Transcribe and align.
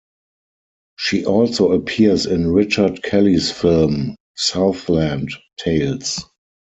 She 0.97 1.25
also 1.25 1.73
appears 1.73 2.25
in 2.25 2.51
Richard 2.51 3.03
Kelly's 3.03 3.51
film 3.51 4.15
"Southland 4.35 5.29
Tales". 5.57 6.25